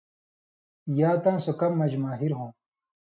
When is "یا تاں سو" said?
0.99-1.51